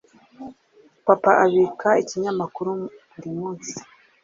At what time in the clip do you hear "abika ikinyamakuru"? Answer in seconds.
1.45-2.71